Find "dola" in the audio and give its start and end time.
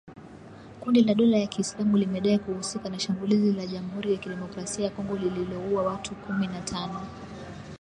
1.13-1.37